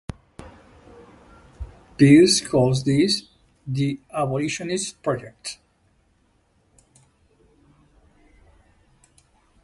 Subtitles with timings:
[1.99, 3.27] Pearce calls this
[3.67, 5.59] the "abolitionist project".